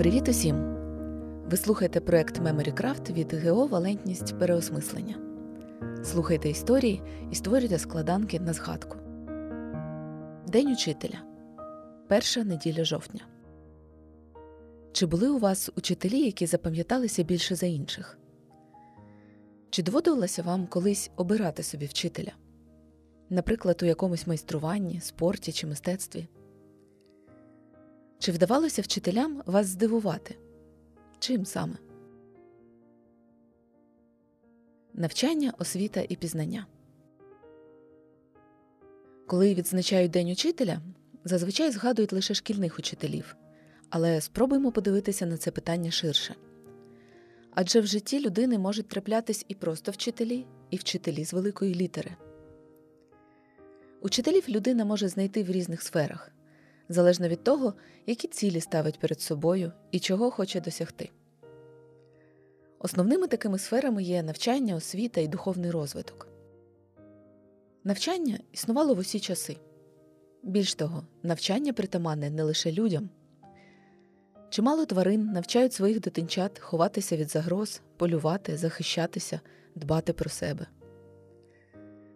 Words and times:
Привіт 0.00 0.28
усім! 0.28 0.56
Ви 1.50 1.56
слухаєте 1.56 2.00
проект 2.00 2.40
Memory 2.40 3.12
від 3.12 3.32
ГО 3.32 3.66
Валентність 3.66 4.38
переосмислення. 4.38 5.16
Слухайте 6.04 6.48
історії 6.48 7.02
і 7.30 7.34
створюйте 7.34 7.78
складанки 7.78 8.40
на 8.40 8.52
згадку. 8.52 8.96
День 10.48 10.72
учителя. 10.72 11.22
Перша 12.08 12.44
неділя 12.44 12.84
жовтня. 12.84 13.20
Чи 14.92 15.06
були 15.06 15.28
у 15.28 15.38
вас 15.38 15.70
учителі, 15.76 16.20
які 16.20 16.46
запам'яталися 16.46 17.22
більше 17.22 17.54
за 17.54 17.66
інших? 17.66 18.18
Чи 19.70 19.82
доводилося 19.82 20.42
вам 20.42 20.66
колись 20.66 21.10
обирати 21.16 21.62
собі 21.62 21.86
вчителя? 21.86 22.32
Наприклад, 23.30 23.80
у 23.82 23.86
якомусь 23.86 24.26
майструванні, 24.26 25.00
спорті 25.00 25.52
чи 25.52 25.66
мистецтві? 25.66 26.28
Чи 28.20 28.32
вдавалося 28.32 28.82
вчителям 28.82 29.42
вас 29.46 29.66
здивувати? 29.66 30.36
Чим 31.18 31.46
саме? 31.46 31.74
Навчання, 34.94 35.52
освіта 35.58 36.04
і 36.08 36.16
пізнання. 36.16 36.66
Коли 39.26 39.54
відзначають 39.54 40.10
День 40.10 40.30
учителя, 40.30 40.80
зазвичай 41.24 41.70
згадують 41.70 42.12
лише 42.12 42.34
шкільних 42.34 42.78
учителів. 42.78 43.36
Але 43.90 44.20
спробуємо 44.20 44.72
подивитися 44.72 45.26
на 45.26 45.36
це 45.36 45.50
питання 45.50 45.90
ширше. 45.90 46.34
Адже 47.54 47.80
в 47.80 47.86
житті 47.86 48.20
людини 48.20 48.58
можуть 48.58 48.88
траплятись 48.88 49.44
і 49.48 49.54
просто 49.54 49.92
вчителі, 49.92 50.46
і 50.70 50.76
вчителі 50.76 51.24
з 51.24 51.32
великої 51.32 51.74
літери. 51.74 52.16
Учителів 54.00 54.48
людина 54.48 54.84
може 54.84 55.08
знайти 55.08 55.42
в 55.42 55.50
різних 55.50 55.82
сферах 55.82 56.32
залежно 56.90 57.28
від 57.28 57.44
того, 57.44 57.74
які 58.06 58.28
цілі 58.28 58.60
ставить 58.60 58.98
перед 58.98 59.20
собою 59.20 59.72
і 59.90 60.00
чого 60.00 60.30
хоче 60.30 60.60
досягти. 60.60 61.10
Основними 62.78 63.26
такими 63.26 63.58
сферами 63.58 64.02
є 64.02 64.22
навчання, 64.22 64.74
освіта 64.74 65.20
і 65.20 65.28
духовний 65.28 65.70
розвиток. 65.70 66.28
Навчання 67.84 68.38
існувало 68.52 68.94
в 68.94 68.98
усі 68.98 69.20
часи. 69.20 69.56
Більш 70.42 70.74
того, 70.74 71.02
навчання 71.22 71.72
притаманне 71.72 72.30
не 72.30 72.42
лише 72.42 72.72
людям. 72.72 73.10
Чимало 74.48 74.86
тварин 74.86 75.24
навчають 75.24 75.72
своїх 75.72 76.00
дитинчат 76.00 76.58
ховатися 76.58 77.16
від 77.16 77.30
загроз, 77.30 77.80
полювати, 77.96 78.56
захищатися, 78.56 79.40
дбати 79.74 80.12
про 80.12 80.30
себе. 80.30 80.66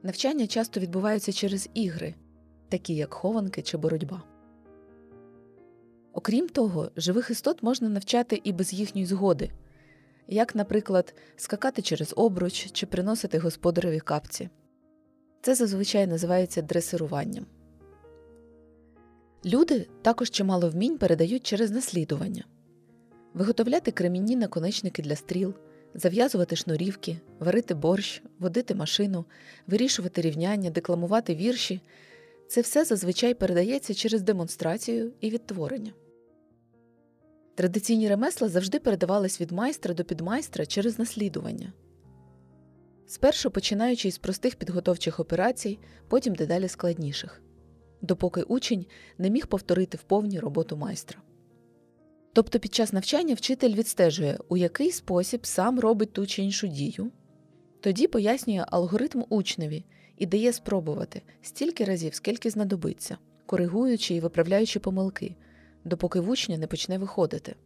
Навчання 0.03 0.47
часто 0.47 0.81
відбуваються 0.81 1.33
через 1.33 1.69
ігри, 1.75 2.15
такі 2.69 2.95
як 2.95 3.15
хованки 3.15 3.63
чи 3.63 3.77
боротьба. 3.77 4.34
Окрім 6.15 6.49
того, 6.49 6.91
живих 6.97 7.31
істот 7.31 7.63
можна 7.63 7.89
навчати 7.89 8.41
і 8.45 8.53
без 8.53 8.73
їхньої 8.73 9.07
згоди, 9.07 9.51
як, 10.29 10.55
наприклад, 10.55 11.15
скакати 11.37 11.83
через 11.83 12.15
обруч 12.17 12.73
чи 12.73 12.87
приносити 12.87 13.39
господареві 13.39 14.01
капці. 14.01 14.49
Це 15.43 15.55
зазвичай 15.55 16.07
називається 16.07 16.63
дресируванням. 16.63 17.47
Люди 19.45 19.89
також 20.03 20.31
чимало 20.31 20.71
вмінь 20.71 20.99
передають 20.99 21.47
через 21.47 21.71
наслідування 21.71 22.45
виготовляти 23.35 23.91
кремінні 23.91 24.37
наконечники 24.37 25.03
для 25.03 25.17
стріл, 25.17 25.55
зав'язувати 25.95 26.57
шнурівки, 26.57 27.17
варити 27.39 27.75
борщ, 27.75 28.23
водити 28.39 28.75
машину, 28.75 29.25
вирішувати 29.67 30.21
рівняння, 30.21 30.71
декламувати 30.71 31.35
вірші 31.35 31.81
це 32.49 32.61
все 32.61 32.85
зазвичай 32.85 33.35
передається 33.35 33.95
через 33.95 34.23
демонстрацію 34.23 35.13
і 35.21 35.31
відтворення. 35.31 35.93
Традиційні 37.55 38.09
ремесла 38.09 38.49
завжди 38.49 38.79
передавались 38.79 39.41
від 39.41 39.53
майстра 39.53 39.95
до 39.95 40.05
підмайстра 40.05 40.67
через 40.67 40.99
наслідування. 40.99 41.73
Спершу 43.07 43.51
починаючи 43.51 44.09
із 44.09 44.19
простих 44.19 44.57
підготовчих 44.57 45.21
операцій, 45.21 45.79
потім 46.09 46.35
дедалі 46.35 46.69
складніших, 46.69 47.43
допоки 48.03 48.43
учень 48.43 48.87
не 49.19 49.31
міг 49.31 49.47
повторити 49.47 49.97
вповні 49.97 50.41
роботу 50.41 50.77
майстра. 50.77 51.19
Тобто 52.33 52.59
під 52.59 52.75
час 52.75 52.93
навчання 52.93 53.35
вчитель 53.35 53.75
відстежує, 53.75 54.39
у 54.49 54.57
який 54.57 54.93
спосіб 54.93 55.47
сам 55.47 55.81
робить 55.81 56.13
ту 56.13 56.27
чи 56.27 56.43
іншу 56.43 56.67
дію, 56.67 57.13
тоді 57.81 58.07
пояснює 58.07 58.65
алгоритм 58.69 59.25
учневі 59.29 59.85
і 60.19 60.27
дає 60.27 60.53
спробувати 60.53 61.23
стільки 61.43 61.85
разів, 61.85 62.15
скільки 62.15 62.51
знадобиться, 62.51 63.19
коригуючи 63.47 64.15
і 64.15 64.21
виправляючи 64.21 64.81
помилки, 64.81 65.37
допоки 65.85 66.21
в 66.21 66.31
учня 66.31 66.59
не 66.59 66.67
почне 66.67 66.99
виходити. 66.99 67.57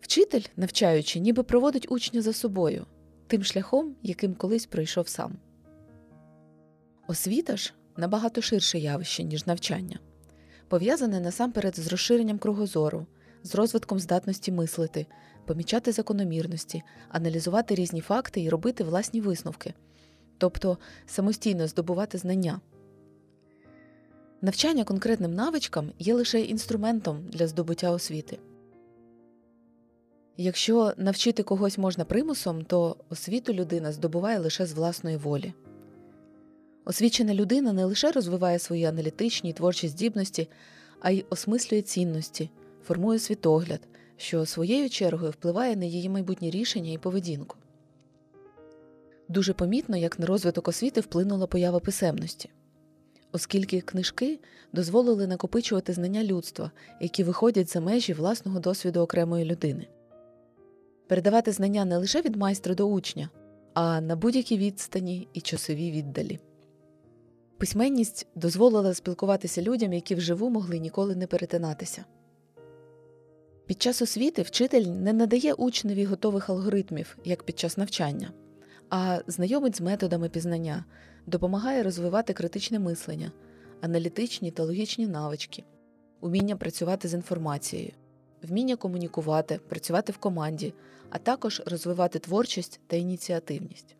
Вчитель, 0.00 0.42
навчаючи, 0.56 1.20
ніби 1.20 1.42
проводить 1.42 1.86
учня 1.90 2.22
за 2.22 2.32
собою, 2.32 2.86
тим 3.26 3.44
шляхом, 3.44 3.96
яким 4.02 4.34
колись 4.34 4.66
пройшов 4.66 5.08
сам. 5.08 5.38
Освіта 7.08 7.56
ж 7.56 7.74
набагато 7.96 8.42
ширше 8.42 8.78
явище, 8.78 9.24
ніж 9.24 9.46
навчання, 9.46 9.98
пов'язане 10.68 11.20
насамперед 11.20 11.76
з 11.76 11.86
розширенням 11.86 12.38
кругозору, 12.38 13.06
з 13.42 13.54
розвитком 13.54 13.98
здатності 13.98 14.52
мислити, 14.52 15.06
помічати 15.46 15.92
закономірності, 15.92 16.82
аналізувати 17.08 17.74
різні 17.74 18.00
факти 18.00 18.42
і 18.42 18.48
робити 18.48 18.84
власні 18.84 19.20
висновки, 19.20 19.74
тобто 20.38 20.78
самостійно 21.06 21.68
здобувати 21.68 22.18
знання. 22.18 22.60
Навчання 24.42 24.84
конкретним 24.84 25.34
навичкам 25.34 25.92
є 25.98 26.14
лише 26.14 26.40
інструментом 26.40 27.24
для 27.28 27.46
здобуття 27.46 27.90
освіти. 27.90 28.38
Якщо 30.36 30.92
навчити 30.96 31.42
когось 31.42 31.78
можна 31.78 32.04
примусом, 32.04 32.64
то 32.64 32.96
освіту 33.10 33.52
людина 33.52 33.92
здобуває 33.92 34.38
лише 34.38 34.66
з 34.66 34.72
власної 34.72 35.16
волі. 35.16 35.52
Освічена 36.84 37.34
людина 37.34 37.72
не 37.72 37.84
лише 37.84 38.10
розвиває 38.10 38.58
свої 38.58 38.84
аналітичні 38.84 39.50
і 39.50 39.52
творчі 39.52 39.88
здібності, 39.88 40.48
а 41.00 41.10
й 41.10 41.24
осмислює 41.30 41.82
цінності, 41.82 42.50
формує 42.84 43.18
світогляд, 43.18 43.80
що 44.16 44.46
своєю 44.46 44.90
чергою 44.90 45.30
впливає 45.30 45.76
на 45.76 45.84
її 45.84 46.08
майбутні 46.08 46.50
рішення 46.50 46.92
і 46.92 46.98
поведінку. 46.98 47.56
Дуже 49.28 49.52
помітно, 49.52 49.96
як 49.96 50.18
на 50.18 50.26
розвиток 50.26 50.68
освіти 50.68 51.00
вплинула 51.00 51.46
поява 51.46 51.80
писемності 51.80 52.50
оскільки 53.32 53.80
книжки 53.80 54.38
дозволили 54.72 55.26
накопичувати 55.26 55.92
знання 55.92 56.24
людства, 56.24 56.70
які 57.00 57.24
виходять 57.24 57.72
за 57.72 57.80
межі 57.80 58.12
власного 58.12 58.60
досвіду 58.60 59.00
окремої 59.00 59.44
людини, 59.44 59.86
передавати 61.06 61.52
знання 61.52 61.84
не 61.84 61.96
лише 61.96 62.22
від 62.22 62.36
майстра 62.36 62.74
до 62.74 62.88
учня, 62.88 63.30
а 63.74 64.00
на 64.00 64.16
будь-якій 64.16 64.58
відстані 64.58 65.28
і 65.32 65.40
часовій 65.40 65.90
віддалі. 65.90 66.38
Письменність 67.58 68.26
дозволила 68.34 68.94
спілкуватися 68.94 69.62
людям, 69.62 69.92
які 69.92 70.14
вживу 70.14 70.50
могли 70.50 70.78
ніколи 70.78 71.16
не 71.16 71.26
перетинатися. 71.26 72.04
Під 73.66 73.82
час 73.82 74.02
освіти 74.02 74.42
вчитель 74.42 74.82
не 74.84 75.12
надає 75.12 75.52
учневі 75.52 76.04
готових 76.04 76.50
алгоритмів, 76.50 77.18
як 77.24 77.42
під 77.42 77.58
час 77.58 77.76
навчання, 77.76 78.30
а 78.90 79.20
знайомить 79.26 79.76
з 79.76 79.80
методами 79.80 80.28
пізнання, 80.28 80.84
допомагає 81.28 81.82
розвивати 81.82 82.32
критичне 82.32 82.78
мислення, 82.78 83.32
аналітичні 83.80 84.50
та 84.50 84.64
логічні 84.64 85.06
навички, 85.06 85.64
уміння 86.20 86.56
працювати 86.56 87.08
з 87.08 87.14
інформацією, 87.14 87.92
вміння 88.42 88.76
комунікувати, 88.76 89.60
працювати 89.68 90.12
в 90.12 90.16
команді, 90.16 90.74
а 91.10 91.18
також 91.18 91.62
розвивати 91.66 92.18
творчість 92.18 92.80
та 92.86 92.96
ініціативність. 92.96 93.96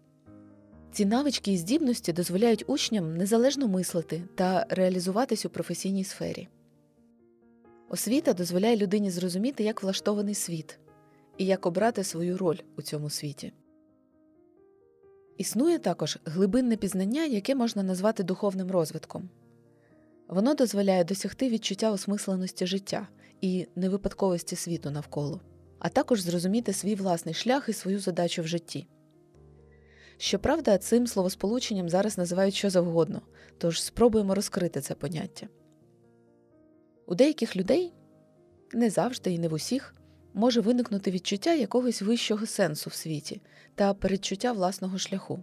Ці 0.92 1.06
навички 1.06 1.52
і 1.52 1.56
здібності 1.56 2.12
дозволяють 2.12 2.64
учням 2.66 3.16
незалежно 3.16 3.68
мислити 3.68 4.22
та 4.34 4.66
реалізуватись 4.68 5.46
у 5.46 5.50
професійній 5.50 6.04
сфері. 6.04 6.48
Освіта 7.88 8.32
дозволяє 8.32 8.76
людині 8.76 9.10
зрозуміти, 9.10 9.64
як 9.64 9.82
влаштований 9.82 10.34
світ 10.34 10.78
і 11.38 11.46
як 11.46 11.66
обрати 11.66 12.04
свою 12.04 12.38
роль 12.38 12.58
у 12.76 12.82
цьому 12.82 13.10
світі. 13.10 13.52
Існує 15.38 15.78
також 15.78 16.18
глибинне 16.24 16.76
пізнання, 16.76 17.24
яке 17.24 17.54
можна 17.54 17.82
назвати 17.82 18.22
духовним 18.22 18.70
розвитком. 18.70 19.28
Воно 20.28 20.54
дозволяє 20.54 21.04
досягти 21.04 21.48
відчуття 21.48 21.92
осмисленості 21.92 22.66
життя 22.66 23.08
і 23.40 23.66
невипадковості 23.76 24.56
світу 24.56 24.90
навколо, 24.90 25.40
а 25.78 25.88
також 25.88 26.20
зрозуміти 26.20 26.72
свій 26.72 26.94
власний 26.94 27.34
шлях 27.34 27.68
і 27.68 27.72
свою 27.72 28.00
задачу 28.00 28.42
в 28.42 28.46
житті. 28.46 28.86
Щоправда, 30.16 30.78
цим 30.78 31.06
словосполученням 31.06 31.88
зараз 31.88 32.18
називають 32.18 32.54
що 32.54 32.70
завгодно, 32.70 33.22
тож 33.58 33.82
спробуємо 33.82 34.34
розкрити 34.34 34.80
це 34.80 34.94
поняття. 34.94 35.48
У 37.06 37.14
деяких 37.14 37.56
людей 37.56 37.92
не 38.72 38.90
завжди 38.90 39.32
і 39.32 39.38
не 39.38 39.48
в 39.48 39.52
усіх 39.52 39.94
може 40.38 40.60
виникнути 40.60 41.10
відчуття 41.10 41.54
якогось 41.54 42.02
вищого 42.02 42.46
сенсу 42.46 42.90
в 42.90 42.94
світі 42.94 43.40
та 43.74 43.94
передчуття 43.94 44.52
власного 44.52 44.98
шляху. 44.98 45.42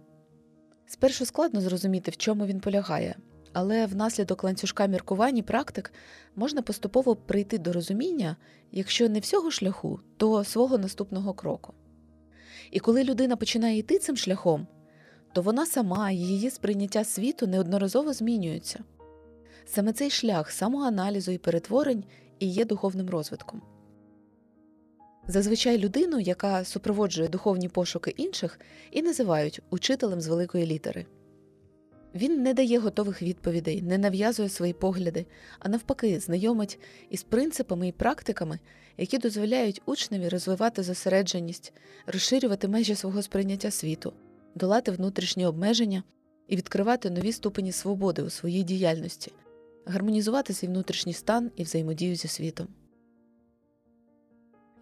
Спершу 0.86 1.26
складно 1.26 1.60
зрозуміти, 1.60 2.10
в 2.10 2.16
чому 2.16 2.46
він 2.46 2.60
полягає, 2.60 3.16
але 3.52 3.86
внаслідок 3.86 4.44
ланцюжка 4.44 4.86
міркувань 4.86 5.36
і 5.36 5.42
практик 5.42 5.92
можна 6.36 6.62
поступово 6.62 7.16
прийти 7.16 7.58
до 7.58 7.72
розуміння, 7.72 8.36
якщо 8.72 9.08
не 9.08 9.20
всього 9.20 9.50
шляху, 9.50 10.00
то 10.16 10.44
свого 10.44 10.78
наступного 10.78 11.34
кроку. 11.34 11.74
І 12.70 12.80
коли 12.80 13.04
людина 13.04 13.36
починає 13.36 13.78
йти 13.78 13.98
цим 13.98 14.16
шляхом, 14.16 14.66
то 15.32 15.42
вона 15.42 15.66
сама 15.66 16.10
і 16.10 16.16
її 16.16 16.50
сприйняття 16.50 17.04
світу 17.04 17.46
неодноразово 17.46 18.12
змінюються. 18.12 18.84
Саме 19.66 19.92
цей 19.92 20.10
шлях 20.10 20.50
самоаналізу 20.50 21.32
і 21.32 21.38
перетворень 21.38 22.04
і 22.38 22.46
є 22.46 22.64
духовним 22.64 23.10
розвитком. 23.10 23.62
Зазвичай 25.28 25.78
людину, 25.78 26.20
яка 26.20 26.64
супроводжує 26.64 27.28
духовні 27.28 27.68
пошуки 27.68 28.14
інших, 28.16 28.60
і 28.90 29.02
називають 29.02 29.60
учителем 29.70 30.20
з 30.20 30.26
великої 30.26 30.66
літери. 30.66 31.06
Він 32.14 32.42
не 32.42 32.54
дає 32.54 32.78
готових 32.78 33.22
відповідей, 33.22 33.82
не 33.82 33.98
нав'язує 33.98 34.48
свої 34.48 34.72
погляди, 34.72 35.26
а 35.58 35.68
навпаки, 35.68 36.20
знайомить 36.20 36.78
із 37.10 37.22
принципами 37.22 37.88
і 37.88 37.92
практиками, 37.92 38.58
які 38.96 39.18
дозволяють 39.18 39.82
учневі 39.86 40.28
розвивати 40.28 40.82
зосередженість, 40.82 41.72
розширювати 42.06 42.68
межі 42.68 42.94
свого 42.94 43.22
сприйняття 43.22 43.70
світу, 43.70 44.12
долати 44.54 44.90
внутрішні 44.90 45.46
обмеження 45.46 46.02
і 46.48 46.56
відкривати 46.56 47.10
нові 47.10 47.32
ступені 47.32 47.72
свободи 47.72 48.22
у 48.22 48.30
своїй 48.30 48.62
діяльності, 48.62 49.32
гармонізувати 49.86 50.54
свій 50.54 50.66
внутрішній 50.66 51.12
стан 51.12 51.50
і 51.56 51.62
взаємодію 51.62 52.16
зі 52.16 52.28
світом. 52.28 52.68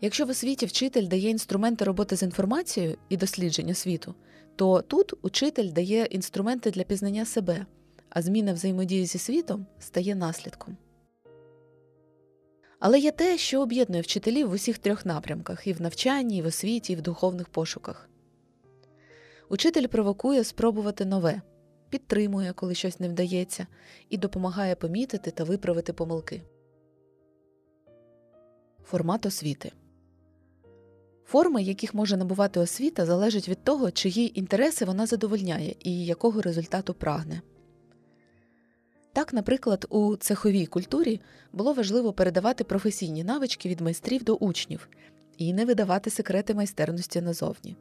Якщо 0.05 0.27
в 0.27 0.31
освіті 0.31 0.67
вчитель 0.67 1.07
дає 1.07 1.31
інструменти 1.31 1.85
роботи 1.85 2.17
з 2.17 2.23
інформацією 2.23 2.99
і 3.09 3.17
дослідження 3.17 3.75
світу, 3.75 4.15
то 4.57 4.83
тут 4.83 5.15
учитель 5.23 5.73
дає 5.73 6.05
інструменти 6.05 6.71
для 6.71 6.83
пізнання 6.83 7.25
себе, 7.25 7.67
а 8.09 8.23
зміна 8.23 8.53
взаємодії 8.53 9.07
зі 9.07 9.19
світом 9.19 9.67
стає 9.79 10.15
наслідком. 10.15 10.77
Але 12.79 12.99
є 12.99 13.11
те, 13.11 13.39
що 13.39 13.63
об'єднує 13.63 14.03
вчителів 14.03 14.49
в 14.49 14.53
усіх 14.53 14.79
трьох 14.79 15.07
напрямках 15.07 15.67
і 15.67 15.73
в 15.73 15.83
навчанні, 15.83 16.39
і 16.39 16.43
в 16.43 16.47
освіті, 16.47 16.93
і 16.93 16.97
в 16.97 17.03
духовних 17.03 17.49
пошуках. 17.49 18.09
Учитель 19.49 19.87
провокує 19.87 20.45
спробувати 20.45 21.05
нове, 21.05 21.43
підтримує, 21.91 22.53
коли 22.53 22.75
щось 22.75 23.01
не 23.01 23.09
вдається, 23.09 23.67
і 24.11 24.19
допомагає 24.19 24.75
помітити 24.75 25.31
та 25.31 25.45
виправити 25.45 25.93
помилки. 25.93 26.43
Формат 28.83 29.27
освіти 29.27 29.73
Форми, 31.27 31.63
яких 31.63 31.95
може 31.95 32.17
набувати 32.17 32.61
освіта, 32.61 33.07
залежать 33.07 33.49
від 33.49 33.65
того, 33.65 33.91
чиї 33.91 34.39
інтереси 34.39 34.85
вона 34.85 35.07
задовольняє 35.07 35.75
і 35.81 36.05
якого 36.05 36.43
результату 36.43 36.95
прагне. 36.95 37.43
Так, 39.13 39.33
наприклад, 39.33 39.87
у 39.89 40.17
цеховій 40.17 40.67
культурі 40.67 41.21
було 41.53 41.73
важливо 41.73 42.13
передавати 42.13 42.65
професійні 42.65 43.25
навички 43.25 43.69
від 43.69 43.81
майстрів 43.81 44.25
до 44.25 44.35
учнів 44.35 44.89
і 45.39 45.53
не 45.53 45.65
видавати 45.65 46.11
секрети 46.11 46.55
майстерності 46.55 47.21
назовні. 47.21 47.77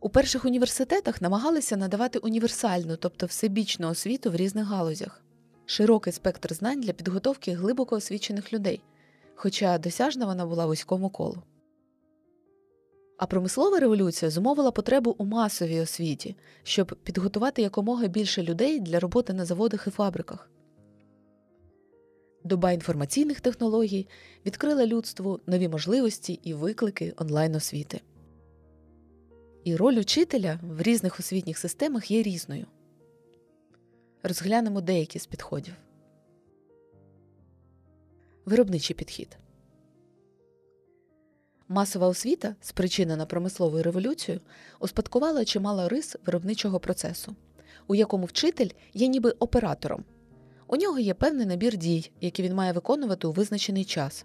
У 0.00 0.08
перших 0.08 0.44
університетах 0.44 1.22
намагалися 1.22 1.76
надавати 1.76 2.18
універсальну, 2.18 2.96
тобто 2.96 3.26
всебічну 3.26 3.88
освіту 3.88 4.30
в 4.30 4.36
різних 4.36 4.66
галузях, 4.66 5.22
широкий 5.66 6.12
спектр 6.12 6.54
знань 6.54 6.80
для 6.80 6.92
підготовки 6.92 7.52
глибоко 7.52 7.96
освічених 7.96 8.52
людей, 8.52 8.82
хоча 9.34 9.78
досяжна 9.78 10.26
вона 10.26 10.46
була 10.46 10.66
вузькому 10.66 11.10
колу. 11.10 11.42
А 13.18 13.26
промислова 13.26 13.80
революція 13.80 14.30
зумовила 14.30 14.70
потребу 14.70 15.14
у 15.18 15.24
масовій 15.24 15.80
освіті, 15.80 16.36
щоб 16.62 16.96
підготувати 17.02 17.62
якомога 17.62 18.06
більше 18.06 18.42
людей 18.42 18.80
для 18.80 19.00
роботи 19.00 19.32
на 19.32 19.44
заводах 19.44 19.86
і 19.86 19.90
фабриках. 19.90 20.50
Доба 22.44 22.72
інформаційних 22.72 23.40
технологій 23.40 24.08
відкрила 24.46 24.86
людству 24.86 25.40
нові 25.46 25.68
можливості 25.68 26.40
і 26.42 26.54
виклики 26.54 27.14
онлайн 27.16 27.54
освіти. 27.54 28.00
І 29.64 29.76
роль 29.76 29.96
учителя 29.96 30.60
в 30.62 30.82
різних 30.82 31.20
освітніх 31.20 31.58
системах 31.58 32.10
є 32.10 32.22
різною. 32.22 32.66
Розглянемо 34.22 34.80
деякі 34.80 35.18
з 35.18 35.26
підходів. 35.26 35.74
Виробничий 38.44 38.96
підхід. 38.96 39.38
Масова 41.68 42.06
освіта, 42.06 42.54
спричинена 42.60 43.26
промисловою 43.26 43.82
революцією, 43.82 44.40
успадкувала 44.80 45.44
чимало 45.44 45.88
рис 45.88 46.16
виробничого 46.26 46.80
процесу, 46.80 47.36
у 47.86 47.94
якому 47.94 48.26
вчитель 48.26 48.68
є 48.94 49.06
ніби 49.06 49.30
оператором. 49.30 50.04
У 50.66 50.76
нього 50.76 50.98
є 50.98 51.14
певний 51.14 51.46
набір 51.46 51.76
дій, 51.76 52.10
які 52.20 52.42
він 52.42 52.54
має 52.54 52.72
виконувати 52.72 53.26
у 53.26 53.32
визначений 53.32 53.84
час. 53.84 54.24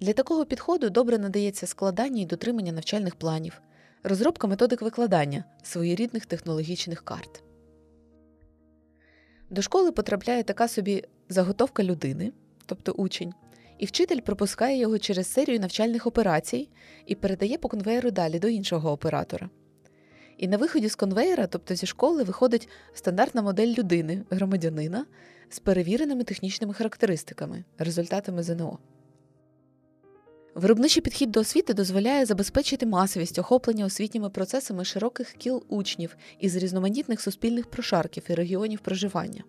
Для 0.00 0.12
такого 0.12 0.44
підходу 0.44 0.90
добре 0.90 1.18
надається 1.18 1.66
складання 1.66 2.22
і 2.22 2.26
дотримання 2.26 2.72
навчальних 2.72 3.14
планів, 3.14 3.60
розробка 4.02 4.46
методик 4.46 4.82
викладання 4.82 5.44
своєрідних 5.62 6.26
технологічних 6.26 7.04
карт. 7.04 7.42
До 9.50 9.62
школи 9.62 9.92
потрапляє 9.92 10.42
така 10.42 10.68
собі 10.68 11.04
заготовка 11.28 11.84
людини, 11.84 12.32
тобто 12.66 12.92
учень, 12.92 13.34
і 13.78 13.86
вчитель 13.86 14.20
пропускає 14.20 14.78
його 14.78 14.98
через 14.98 15.32
серію 15.32 15.60
навчальних 15.60 16.06
операцій 16.06 16.68
і 17.06 17.14
передає 17.14 17.58
по 17.58 17.68
конвеєру 17.68 18.10
далі 18.10 18.38
до 18.38 18.48
іншого 18.48 18.92
оператора. 18.92 19.50
І 20.38 20.48
на 20.48 20.56
виході 20.56 20.88
з 20.88 20.94
конвеєра, 20.94 21.46
тобто 21.46 21.74
зі 21.74 21.86
школи, 21.86 22.22
виходить 22.22 22.68
стандартна 22.94 23.42
модель 23.42 23.74
людини, 23.78 24.24
громадянина 24.30 25.06
з 25.48 25.58
перевіреними 25.58 26.24
технічними 26.24 26.74
характеристиками, 26.74 27.64
результатами 27.78 28.42
ЗНО. 28.42 28.78
Виробничий 30.54 31.02
підхід 31.02 31.30
до 31.30 31.40
освіти 31.40 31.74
дозволяє 31.74 32.26
забезпечити 32.26 32.86
масовість 32.86 33.38
охоплення 33.38 33.84
освітніми 33.84 34.30
процесами 34.30 34.84
широких 34.84 35.32
кіл 35.32 35.64
учнів 35.68 36.16
із 36.40 36.56
різноманітних 36.56 37.20
суспільних 37.20 37.66
прошарків 37.70 38.22
і 38.28 38.34
регіонів 38.34 38.80
проживання 38.80 39.44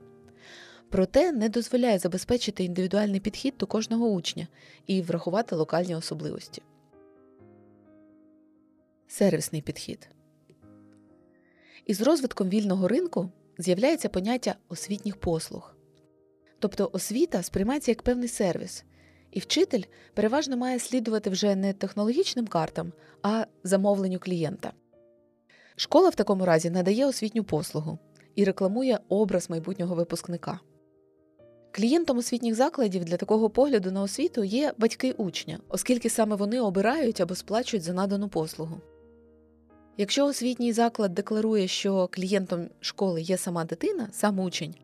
проте 0.90 1.32
не 1.32 1.50
дозволяє 1.50 2.00
забезпечити 2.00 2.64
індивідуальний 2.64 3.20
підхід 3.20 3.54
до 3.60 3.66
кожного 3.66 4.10
учня 4.10 4.48
і 4.88 5.02
врахувати 5.02 5.56
локальні 5.56 5.96
особливості. 5.96 6.62
Сервісний 9.08 9.62
підхід 9.62 10.10
із 11.88 12.02
розвитком 12.02 12.50
вільного 12.50 12.88
ринку 12.88 13.30
з'являється 13.58 14.10
поняття 14.10 14.56
освітніх 14.70 15.18
послуг. 15.18 15.76
Тобто 16.60 16.90
освіта 16.94 17.44
сприймається 17.44 17.92
як 17.92 18.02
певний 18.02 18.28
сервіс, 18.28 18.84
і 19.32 19.40
вчитель 19.40 19.84
переважно 20.14 20.58
має 20.58 20.80
слідувати 20.80 21.30
вже 21.30 21.56
не 21.56 21.74
технологічним 21.74 22.48
картам, 22.48 22.94
а 23.22 23.46
замовленню 23.64 24.20
клієнта. 24.20 24.74
Школа 25.76 26.10
в 26.10 26.16
такому 26.16 26.46
разі 26.46 26.70
надає 26.70 27.06
освітню 27.06 27.44
послугу 27.44 28.00
і 28.36 28.44
рекламує 28.44 29.00
образ 29.10 29.50
майбутнього 29.50 29.96
випускника. 29.96 30.60
Клієнтом 31.78 32.18
освітніх 32.18 32.56
закладів 32.56 33.06
для 33.06 33.18
такого 33.18 33.50
погляду 33.50 33.92
на 33.92 34.02
освіту 34.02 34.44
є 34.44 34.74
батьки 34.78 35.12
учня, 35.12 35.60
оскільки 35.70 36.10
саме 36.10 36.36
вони 36.36 36.62
обирають 36.62 37.22
або 37.22 37.36
сплачують 37.36 37.84
за 37.84 37.94
надану 37.94 38.30
послугу. 38.30 38.82
Якщо 39.98 40.26
освітній 40.26 40.74
заклад 40.74 41.14
декларує, 41.14 41.68
що 41.68 42.10
клієнтом 42.12 42.70
школи 42.80 43.22
є 43.22 43.38
сама 43.38 43.66
дитина, 43.66 44.10
сам 44.12 44.40
учень, 44.40 44.76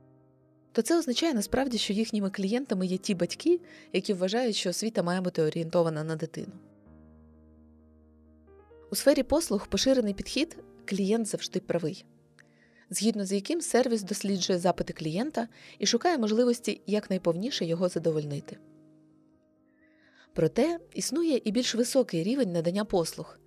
то 0.72 0.82
це 0.82 1.00
означає 1.00 1.34
насправді, 1.34 1.78
що 1.78 1.94
їхніми 1.94 2.30
клієнтами 2.30 2.86
є 2.86 2.98
ті 2.98 3.16
батьки, 3.16 3.60
які 3.94 4.14
вважають, 4.14 4.56
що 4.56 4.70
освіта 4.70 5.04
має 5.04 5.22
бути 5.22 5.42
орієнтована 5.42 6.04
на 6.04 6.16
дитину. 6.16 6.54
У 8.92 8.96
сфері 8.96 9.24
послуг 9.24 9.68
поширений 9.68 10.14
підхід 10.14 10.58
клієнт 10.86 11.28
завжди 11.28 11.60
правий 11.60 12.06
згідно 12.90 13.26
з 13.26 13.32
яким 13.32 13.62
сервіс 13.62 14.04
досліджує 14.04 14.60
запити 14.60 14.94
клієнта 14.94 15.48
і 15.80 15.86
шукає 15.86 16.18
можливості 16.18 16.82
якнайповніше 16.88 17.66
його 17.66 17.90
задовольнити. 17.90 18.58
Проте 20.34 20.80
існує 20.94 21.42
і 21.44 21.52
більш 21.52 21.76
високий 21.76 22.24
рівень 22.24 22.52
надання 22.52 22.86
послуг, 22.86 23.40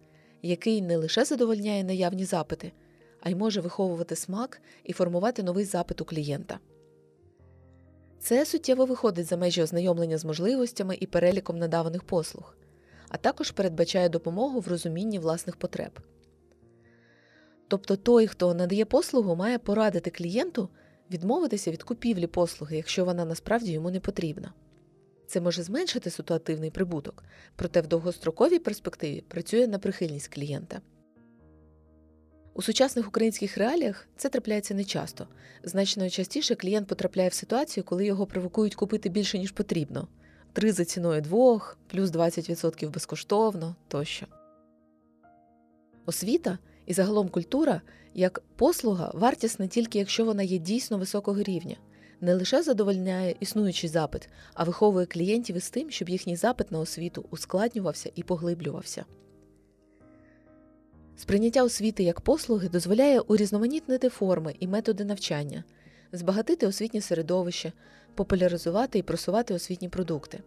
який 0.43 0.83
не 0.83 0.97
лише 0.97 1.25
задовольняє 1.25 1.85
наявні 1.85 2.25
запити, 2.25 2.73
а 3.21 3.31
й 3.31 3.35
може 3.35 3.61
виховувати 3.61 4.17
смак 4.17 4.61
і 4.85 4.93
формувати 4.93 5.43
новий 5.43 5.65
запит 5.65 6.01
у 6.01 6.05
клієнта. 6.05 6.59
Це 8.21 8.47
суттєво 8.47 8.85
виходить 8.85 9.27
за 9.27 9.37
межі 9.37 9.63
ознайомлення 9.63 10.19
з 10.19 10.25
можливостями 10.25 10.97
і 11.01 11.07
переліком 11.07 11.59
надаваних 11.59 12.05
послуг, 12.05 12.57
а 13.09 13.17
також 13.17 13.51
передбачає 13.51 14.09
допомогу 14.09 14.61
в 14.61 14.69
розумінні 14.69 15.19
власних 15.19 15.57
потреб. 15.57 16.01
Тобто 17.69 17.97
той, 17.97 18.27
хто 18.27 18.55
надає 18.55 18.85
послугу, 18.85 19.37
має 19.37 19.59
порадити 19.59 20.11
клієнту 20.11 20.69
відмовитися 21.11 21.71
від 21.71 21.83
купівлі 21.83 22.27
послуги, 22.27 22.77
якщо 22.77 23.05
вона 23.05 23.25
насправді 23.25 23.73
йому 23.73 23.91
не 23.91 24.01
потрібна. 24.01 24.53
Це 25.27 25.41
може 25.41 25.63
зменшити 25.63 26.11
ситуативний 26.11 26.71
прибуток, 26.71 27.25
проте 27.57 27.81
в 27.81 27.87
довгостроковій 27.87 28.59
перспективі 28.59 29.25
працює 29.29 29.67
на 29.67 29.79
прихильність 29.79 30.35
клієнта. 30.35 30.81
У 32.55 32.63
сучасних 32.63 33.09
українських 33.09 33.59
реаліях 33.59 34.09
це 34.17 34.29
трапляється 34.29 34.75
нечасто. 34.75 35.29
Значно 35.63 36.11
частіше 36.11 36.55
клієнт 36.55 36.89
потрапляє 36.89 37.29
в 37.29 37.33
ситуацію, 37.33 37.85
коли 37.85 38.07
його 38.07 38.27
провокують 38.27 38.75
купити 38.75 39.09
більше, 39.09 39.39
ніж 39.39 39.53
потрібно. 39.53 40.09
Три 40.53 40.73
за 40.73 40.85
ціною 40.85 41.21
двох, 41.21 41.79
плюс 41.87 42.11
20% 42.11 42.91
безкоштовно 42.91 43.77
тощо. 43.89 44.27
Освіта 46.07 46.59
і 46.87 46.93
загалом 46.93 47.29
культура 47.29 47.81
як 48.15 48.43
послуга 48.57 49.11
вартісна 49.15 49.67
тільки 49.67 49.99
якщо 49.99 50.25
вона 50.25 50.43
є 50.43 50.59
дійсно 50.59 50.99
високого 50.99 51.43
рівня, 51.43 51.77
не 52.21 52.35
лише 52.35 52.63
задовольняє 52.63 53.37
існуючий 53.41 53.91
запит, 53.91 54.29
а 54.55 54.65
виховує 54.65 55.07
клієнтів 55.07 55.57
із 55.57 55.71
тим, 55.71 55.91
щоб 55.91 56.09
їхній 56.09 56.37
запит 56.37 56.73
на 56.73 56.79
освіту 56.79 57.25
ускладнювався 57.31 58.11
і 58.15 58.23
поглиблювався. 58.23 59.05
Сприйняття 61.17 61.65
освіти 61.65 62.03
як 62.03 62.21
послуги 62.21 62.69
дозволяє 62.69 63.21
урізноманітнити 63.21 64.09
форми 64.09 64.55
і 64.61 64.69
методи 64.69 65.05
навчання, 65.05 65.65
збагатити 66.13 66.67
освітнє 66.67 67.01
середовище, 67.01 67.73
популяризувати 68.15 68.99
і 68.99 69.03
просувати 69.03 69.55
освітні 69.55 69.89
продукти. 69.89 70.41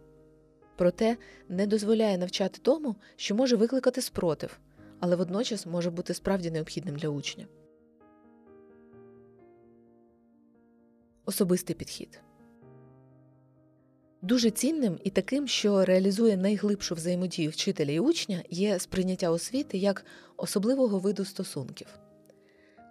Проте 0.76 1.16
не 1.48 1.66
дозволяє 1.66 2.18
навчати 2.18 2.58
тому, 2.62 2.96
що 3.16 3.34
може 3.34 3.56
викликати 3.56 4.02
спротив, 4.02 4.58
але 5.00 5.16
водночас 5.16 5.66
може 5.66 5.90
бути 5.90 6.14
справді 6.14 6.50
необхідним 6.50 6.96
для 6.96 7.08
учня. 7.08 7.46
Особистий 11.24 11.76
підхід 11.76 12.20
Дуже 14.22 14.50
цінним 14.50 14.98
і 15.04 15.10
таким, 15.10 15.48
що 15.48 15.84
реалізує 15.84 16.36
найглибшу 16.36 16.94
взаємодію 16.94 17.50
вчителя 17.50 17.92
і 17.92 18.00
учня, 18.00 18.42
є 18.50 18.78
сприйняття 18.78 19.30
освіти 19.30 19.78
як 19.78 20.04
особливого 20.36 20.98
виду 20.98 21.24
стосунків. 21.24 21.86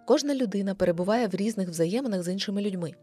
Кожна 0.06 0.34
людина 0.34 0.74
перебуває 0.74 1.28
в 1.28 1.34
різних 1.34 1.68
взаєминах 1.68 2.22
з 2.22 2.32
іншими 2.32 2.62
людьми 2.62 2.94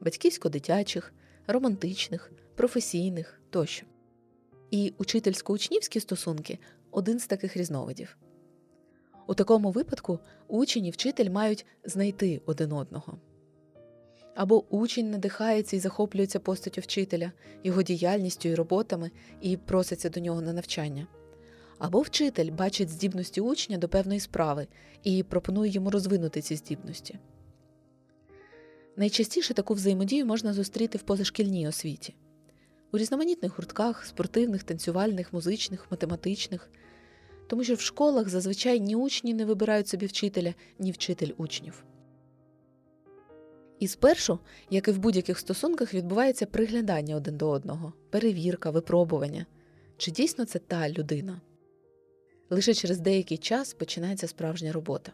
батьківсько-дитячих, 0.00 1.12
романтичних, 1.46 2.32
професійних 2.54 3.40
тощо. 3.50 3.86
І 4.70 4.92
учительсько-учнівські 4.98 6.00
стосунки 6.00 6.58
один 6.90 7.18
з 7.18 7.26
таких 7.26 7.56
різновидів. 7.56 8.16
У 9.26 9.34
такому 9.34 9.70
випадку 9.70 10.18
учень 10.48 10.86
і 10.86 10.90
вчитель 10.90 11.30
мають 11.30 11.66
знайти 11.84 12.40
один 12.46 12.72
одного. 12.72 13.18
Або 14.34 14.64
учень 14.76 15.10
надихається 15.10 15.76
і 15.76 15.80
захоплюється 15.80 16.40
постаттю 16.40 16.80
вчителя, 16.80 17.32
його 17.64 17.82
діяльністю 17.82 18.48
і 18.48 18.54
роботами 18.54 19.10
і 19.40 19.56
проситься 19.56 20.08
до 20.08 20.20
нього 20.20 20.40
на 20.40 20.52
навчання. 20.52 21.06
Або 21.78 22.00
вчитель 22.00 22.50
бачить 22.50 22.88
здібності 22.88 23.40
учня 23.40 23.78
до 23.78 23.88
певної 23.88 24.20
справи 24.20 24.66
і 25.02 25.22
пропонує 25.22 25.70
йому 25.70 25.90
розвинути 25.90 26.40
ці 26.40 26.56
здібності. 26.56 27.18
Найчастіше 28.96 29.54
таку 29.54 29.74
взаємодію 29.74 30.26
можна 30.26 30.52
зустріти 30.52 30.98
в 30.98 31.02
позашкільній 31.02 31.68
освіті 31.68 32.14
у 32.94 32.98
різноманітних 32.98 33.56
гуртках, 33.56 34.04
спортивних, 34.04 34.62
танцювальних, 34.62 35.32
музичних, 35.32 35.86
математичних, 35.90 36.70
тому 37.46 37.64
що 37.64 37.74
в 37.74 37.80
школах 37.80 38.28
зазвичай 38.28 38.80
ні 38.80 38.96
учні 38.96 39.34
не 39.34 39.44
вибирають 39.44 39.88
собі 39.88 40.06
вчителя, 40.06 40.54
ні 40.78 40.90
вчитель 40.90 41.30
учнів. 41.36 41.84
І 43.78 43.88
спершу, 43.88 44.38
як 44.70 44.88
і 44.88 44.90
в 44.90 44.98
будь-яких 44.98 45.38
стосунках, 45.38 45.94
відбувається 45.94 46.46
приглядання 46.46 47.16
один 47.16 47.36
до 47.36 47.48
одного, 47.48 47.92
перевірка, 48.10 48.70
випробування. 48.70 49.46
Чи 49.96 50.10
дійсно 50.10 50.44
це 50.44 50.58
та 50.58 50.90
людина? 50.90 51.40
Лише 52.50 52.74
через 52.74 52.98
деякий 52.98 53.38
час 53.38 53.74
починається 53.74 54.28
справжня 54.28 54.72
робота. 54.72 55.12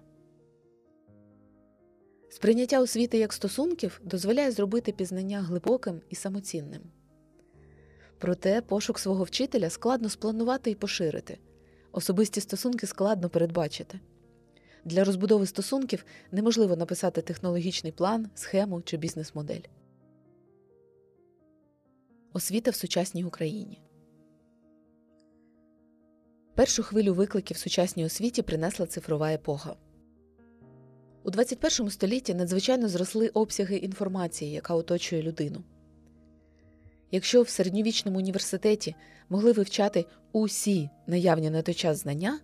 Сприйняття 2.29 2.81
освіти 2.81 3.19
як 3.19 3.33
стосунків 3.33 4.01
дозволяє 4.05 4.51
зробити 4.51 4.93
пізнання 4.93 5.43
глибоким 5.43 6.01
і 6.09 6.15
самоцінним. 6.15 6.83
Проте 8.19 8.61
пошук 8.61 8.99
свого 8.99 9.25
вчителя 9.25 9.71
складно 9.71 10.09
спланувати 10.09 10.71
і 10.71 10.75
поширити, 10.75 11.39
особисті 11.93 12.41
стосунки 12.41 12.87
складно 12.87 13.29
передбачити. 13.29 14.01
Для 14.85 15.05
розбудови 15.05 15.47
стосунків 15.47 16.05
неможливо 16.33 16.77
написати 16.77 17.23
технологічний 17.23 17.93
план, 17.93 18.31
схему 18.35 18.83
чи 18.83 18.97
бізнес-модель. 18.97 19.61
Освіта 22.33 22.71
в 22.71 22.75
сучасній 22.75 23.25
Україні 23.25 23.83
Першу 26.55 26.83
хвилю 26.83 27.15
викликів 27.15 27.57
в 27.57 27.61
сучасній 27.61 28.05
освіті 28.05 28.43
принесла 28.43 28.87
цифрова 28.87 29.33
епоха. 29.33 29.77
У 31.25 31.31
21 31.31 31.91
столітті 31.91 32.35
надзвичайно 32.35 32.89
зросли 32.89 33.29
обсяги 33.29 33.77
інформації, 33.77 34.53
яка 34.53 34.75
оточує 34.75 35.23
людину. 35.23 35.65
Якщо 37.11 37.43
в 37.43 37.49
середньовічному 37.49 38.19
університеті 38.19 38.95
могли 39.29 39.53
вивчати 39.53 40.07
усі 40.33 40.91
наявні 41.07 41.51
на 41.51 41.63
той 41.63 41.75
час 41.75 41.99
знання, 41.99 42.41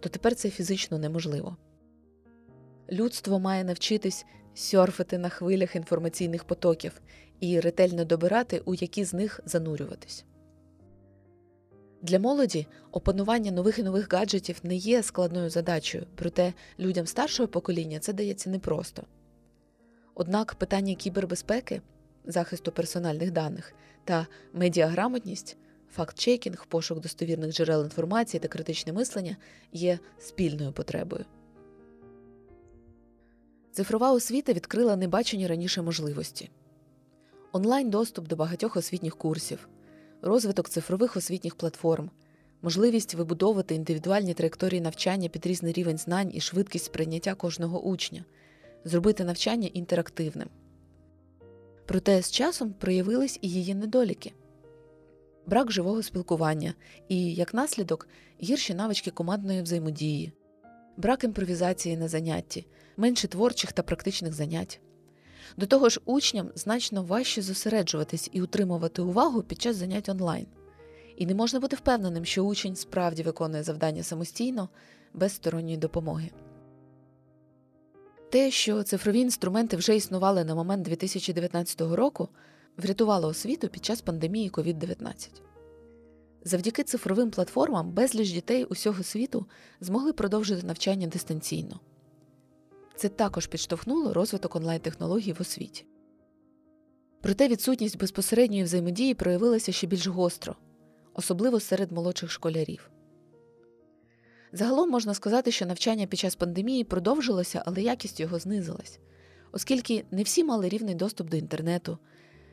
то 0.00 0.08
тепер 0.08 0.34
це 0.34 0.50
фізично 0.50 0.98
неможливо 0.98 1.56
людство 2.92 3.38
має 3.38 3.64
навчитись 3.64 4.26
сьорфити 4.54 5.18
на 5.18 5.28
хвилях 5.28 5.76
інформаційних 5.76 6.44
потоків 6.44 7.00
і 7.40 7.60
ретельно 7.60 8.04
добирати, 8.04 8.62
у 8.64 8.74
які 8.74 9.04
з 9.04 9.14
них 9.14 9.40
занурюватись. 9.44 10.24
Для 12.02 12.18
молоді 12.18 12.66
опанування 12.92 13.50
нових 13.50 13.78
і 13.78 13.82
нових 13.82 14.12
гаджетів 14.12 14.60
не 14.62 14.76
є 14.76 15.02
складною 15.02 15.50
задачею, 15.50 16.06
проте 16.14 16.52
людям 16.78 17.06
старшого 17.06 17.48
покоління 17.48 17.98
це 17.98 18.12
дається 18.12 18.50
непросто. 18.50 19.02
Однак 20.14 20.54
питання 20.54 20.94
кібербезпеки, 20.94 21.82
захисту 22.24 22.72
персональних 22.72 23.30
даних 23.30 23.74
та 24.04 24.26
медіаграмотність, 24.52 25.56
факт-чекінг, 25.92 26.66
пошук 26.66 27.00
достовірних 27.00 27.52
джерел 27.52 27.84
інформації 27.84 28.40
та 28.40 28.48
критичне 28.48 28.92
мислення 28.92 29.36
є 29.72 29.98
спільною 30.18 30.72
потребою. 30.72 31.24
Цифрова 33.72 34.12
освіта 34.12 34.52
відкрила 34.52 34.96
небачені 34.96 35.46
раніше 35.46 35.82
можливості 35.82 36.50
онлайн 37.52 37.90
доступ 37.90 38.28
до 38.28 38.36
багатьох 38.36 38.76
освітніх 38.76 39.16
курсів, 39.16 39.68
розвиток 40.22 40.68
цифрових 40.68 41.16
освітніх 41.16 41.54
платформ, 41.54 42.10
можливість 42.62 43.14
вибудовувати 43.14 43.74
індивідуальні 43.74 44.34
траєкторії 44.34 44.80
навчання 44.80 45.28
під 45.28 45.46
різний 45.46 45.72
рівень 45.72 45.98
знань 45.98 46.30
і 46.34 46.40
швидкість 46.40 46.84
сприйняття 46.84 47.34
кожного 47.34 47.80
учня, 47.80 48.24
зробити 48.84 49.24
навчання 49.24 49.68
інтерактивним. 49.72 50.48
Проте 51.90 52.22
з 52.22 52.30
часом 52.30 52.72
проявились 52.72 53.38
і 53.42 53.48
її 53.48 53.74
недоліки. 53.74 54.32
Брак 55.46 55.72
живого 55.72 56.02
спілкування 56.02 56.74
і, 57.08 57.34
як 57.34 57.54
наслідок, 57.54 58.08
гірші 58.42 58.74
навички 58.74 59.10
командної 59.10 59.62
взаємодії, 59.62 60.32
брак 60.96 61.24
імпровізації 61.24 61.96
на 61.96 62.08
занятті, 62.08 62.66
менше 62.96 63.28
творчих 63.28 63.72
та 63.72 63.82
практичних 63.82 64.32
занять. 64.32 64.80
До 65.56 65.66
того 65.66 65.88
ж, 65.88 66.00
учням 66.04 66.50
значно 66.54 67.02
важче 67.02 67.42
зосереджуватись 67.42 68.30
і 68.32 68.42
утримувати 68.42 69.02
увагу 69.02 69.42
під 69.42 69.62
час 69.62 69.76
занять 69.76 70.08
онлайн. 70.08 70.46
І 71.16 71.26
не 71.26 71.34
можна 71.34 71.60
бути 71.60 71.76
впевненим, 71.76 72.24
що 72.24 72.42
учень 72.42 72.76
справді 72.76 73.22
виконує 73.22 73.62
завдання 73.62 74.02
самостійно, 74.02 74.68
без 75.14 75.32
сторонньої 75.32 75.76
допомоги. 75.76 76.30
Те, 78.30 78.50
що 78.50 78.82
цифрові 78.82 79.20
інструменти 79.20 79.76
вже 79.76 79.96
існували 79.96 80.44
на 80.44 80.54
момент 80.54 80.82
2019 80.82 81.80
року, 81.80 82.28
врятувало 82.76 83.28
освіту 83.28 83.68
під 83.68 83.84
час 83.84 84.00
пандемії 84.00 84.50
COVID-19. 84.50 85.28
Завдяки 86.44 86.82
цифровим 86.82 87.30
платформам 87.30 87.92
безліч 87.92 88.30
дітей 88.30 88.64
усього 88.64 89.02
світу 89.02 89.46
змогли 89.80 90.12
продовжити 90.12 90.66
навчання 90.66 91.06
дистанційно. 91.06 91.80
Це 92.96 93.08
також 93.08 93.46
підштовхнуло 93.46 94.12
розвиток 94.12 94.56
онлайн-технологій 94.56 95.32
в 95.32 95.40
освіті. 95.40 95.84
Проте 97.20 97.48
відсутність 97.48 97.98
безпосередньої 97.98 98.62
взаємодії 98.62 99.14
проявилася 99.14 99.72
ще 99.72 99.86
більш 99.86 100.06
гостро, 100.06 100.56
особливо 101.14 101.60
серед 101.60 101.92
молодших 101.92 102.30
школярів. 102.30 102.90
Загалом 104.52 104.90
можна 104.90 105.14
сказати, 105.14 105.50
що 105.50 105.66
навчання 105.66 106.06
під 106.06 106.18
час 106.18 106.36
пандемії 106.36 106.84
продовжилося, 106.84 107.62
але 107.66 107.82
якість 107.82 108.20
його 108.20 108.38
знизилась, 108.38 108.98
оскільки 109.52 110.04
не 110.10 110.22
всі 110.22 110.44
мали 110.44 110.68
рівний 110.68 110.94
доступ 110.94 111.28
до 111.28 111.36
інтернету, 111.36 111.98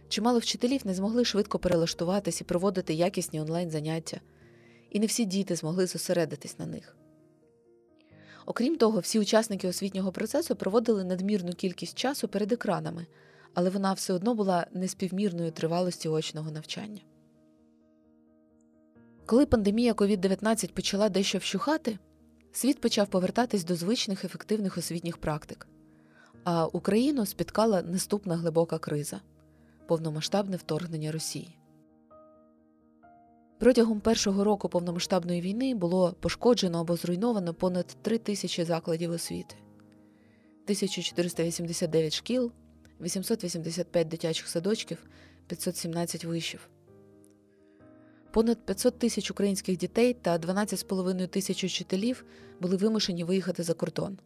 чимало 0.10 0.40
вчителів 0.40 0.82
не 0.88 0.94
змогли 0.94 1.26
швидко 1.26 1.60
перелаштуватись 1.60 2.42
і 2.42 2.44
проводити 2.44 2.94
якісні 2.94 3.42
онлайн 3.42 3.70
заняття, 3.70 4.22
і 4.90 5.00
не 5.00 5.06
всі 5.06 5.26
діти 5.26 5.56
змогли 5.56 5.88
зосередитись 5.88 6.60
на 6.60 6.66
них. 6.66 6.98
Окрім 8.46 8.78
того, 8.78 9.00
всі 9.00 9.20
учасники 9.20 9.68
освітнього 9.68 10.12
процесу 10.12 10.56
проводили 10.56 11.04
надмірну 11.04 11.54
кількість 11.54 11.98
часу 11.98 12.28
перед 12.28 12.52
екранами, 12.52 13.06
але 13.54 13.70
вона 13.70 13.94
все 13.94 14.14
одно 14.14 14.36
була 14.36 14.68
неспівмірною 14.74 15.52
тривалості 15.52 16.10
очного 16.10 16.52
навчання. 16.52 17.02
Коли 19.28 19.46
пандемія 19.46 19.94
COVID-19 19.94 20.72
почала 20.72 21.10
дещо 21.10 21.38
вщухати, 21.38 22.00
світ 22.52 22.82
почав 22.82 23.08
повертатись 23.08 23.64
до 23.64 23.76
звичних 23.76 24.26
ефективних 24.26 24.78
освітніх 24.78 25.18
практик, 25.18 25.68
а 26.44 26.66
Україну 26.66 27.26
спіткала 27.26 27.82
наступна 27.82 28.36
глибока 28.36 28.78
криза 28.78 29.22
повномасштабне 29.88 30.58
вторгнення 30.58 31.12
Росії. 31.12 31.58
Протягом 33.60 34.00
першого 34.00 34.44
року 34.44 34.70
повномасштабної 34.70 35.42
війни 35.42 35.76
було 35.76 36.16
пошкоджено 36.20 36.80
або 36.80 36.96
зруйновано 36.96 37.54
понад 37.54 37.98
3 38.02 38.18
тисячі 38.18 38.64
закладів 38.64 39.12
освіти, 39.12 39.56
1489 40.64 42.14
шкіл, 42.14 42.52
885 43.02 44.08
дитячих 44.08 44.48
садочків, 44.48 45.04
517 45.48 46.26
вишів. 46.26 46.70
Понад 48.32 48.66
500 48.66 49.00
тисяч 49.00 49.32
українських 49.32 49.78
дітей 49.78 50.14
та 50.14 50.38
12,5 50.38 51.28
тисяч 51.28 51.64
учителів 51.64 52.26
були 52.62 52.78
вимушені 52.78 53.24
виїхати 53.24 53.64
за 53.64 53.74
кордон. 53.74 54.18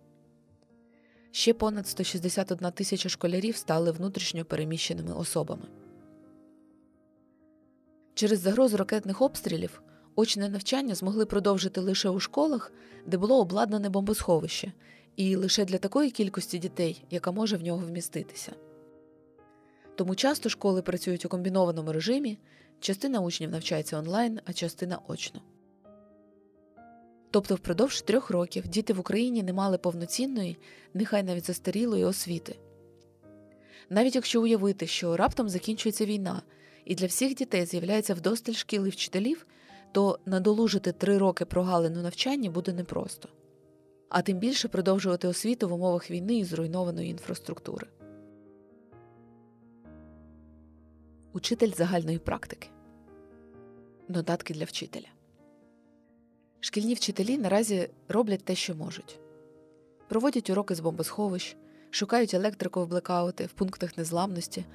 Ще 1.31 1.53
понад 1.53 1.87
161 1.87 2.71
тисяча 2.71 3.09
школярів 3.09 3.55
стали 3.55 3.91
внутрішньо 3.91 4.45
переміщеними 4.45 5.13
особами. 5.13 5.63
Через 8.13 8.39
загрозу 8.39 8.77
ракетних 8.77 9.21
обстрілів 9.21 9.81
очне 10.15 10.49
навчання 10.49 10.95
змогли 10.95 11.25
продовжити 11.25 11.81
лише 11.81 12.09
у 12.09 12.19
школах, 12.19 12.71
де 13.05 13.17
було 13.17 13.39
обладнане 13.39 13.89
бомбосховище, 13.89 14.71
і 15.15 15.35
лише 15.35 15.65
для 15.65 15.77
такої 15.77 16.11
кількості 16.11 16.57
дітей, 16.57 17.03
яка 17.09 17.31
може 17.31 17.57
в 17.57 17.63
нього 17.63 17.85
вміститися. 17.85 18.51
Тому 19.95 20.15
часто 20.15 20.49
школи 20.49 20.81
працюють 20.81 21.25
у 21.25 21.29
комбінованому 21.29 21.91
режимі, 21.91 22.37
частина 22.81 23.19
учнів 23.19 23.49
навчається 23.51 23.97
онлайн, 23.97 24.39
а 24.45 24.53
частина 24.53 24.99
очно. 25.07 25.41
Тобто 27.31 27.55
впродовж 27.55 28.01
трьох 28.01 28.29
років 28.29 28.67
діти 28.67 28.93
в 28.93 28.99
Україні 28.99 29.43
не 29.43 29.53
мали 29.53 29.77
повноцінної, 29.77 30.57
нехай 30.93 31.23
навіть 31.23 31.45
застарілої 31.45 32.03
освіти. 32.03 32.55
Навіть 33.89 34.15
якщо 34.15 34.41
уявити, 34.41 34.87
що 34.87 35.17
раптом 35.17 35.49
закінчується 35.49 36.05
війна, 36.05 36.41
і 36.85 36.95
для 36.95 37.07
всіх 37.07 37.35
дітей 37.35 37.65
з'являється 37.65 38.13
вдосталь 38.13 38.53
шкіл 38.53 38.87
і 38.87 38.89
вчителів, 38.89 39.45
то 39.91 40.19
надолужити 40.25 40.91
три 40.91 41.17
роки 41.17 41.45
прогалину 41.45 42.01
навчання 42.01 42.49
буде 42.49 42.73
непросто, 42.73 43.29
а 44.09 44.21
тим 44.21 44.37
більше 44.37 44.67
продовжувати 44.67 45.27
освіту 45.27 45.69
в 45.69 45.73
умовах 45.73 46.11
війни 46.11 46.37
і 46.37 46.43
зруйнованої 46.43 47.09
інфраструктури. 47.09 47.87
Учитель 51.33 51.71
загальної 51.71 52.17
практики. 52.17 52.69
Нотатки 54.07 54.53
для 54.53 54.65
вчителя. 54.65 55.07
Шкільні 56.59 56.93
вчителі 56.93 57.37
наразі 57.37 57.89
роблять 58.07 58.45
те, 58.45 58.55
що 58.55 58.75
можуть. 58.75 59.19
Проводять 60.09 60.49
уроки 60.49 60.75
з 60.75 60.79
бомбосховищ, 60.79 61.57
шукають 61.89 62.33
електрику 62.33 62.81
в 62.81 62.87
блекаути 62.87 63.45
в 63.45 63.51
пунктах 63.51 63.97
незламності, 63.97 64.65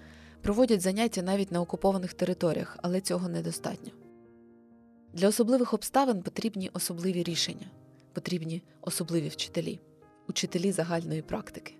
проводять 0.42 0.80
заняття 0.80 1.22
навіть 1.22 1.52
на 1.52 1.60
окупованих 1.60 2.14
територіях, 2.14 2.78
але 2.82 3.00
цього 3.00 3.28
недостатньо. 3.28 3.92
Для 5.12 5.28
особливих 5.28 5.75
обставин 5.75 6.22
потрібні 6.22 6.70
особливі 6.72 7.22
рішення, 7.22 7.66
потрібні 8.12 8.62
особливі 8.80 9.28
вчителі, 9.28 9.80
учителі 10.28 10.72
загальної 10.72 11.22
практики. 11.22 11.75